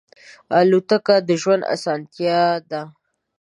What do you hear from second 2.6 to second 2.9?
ده.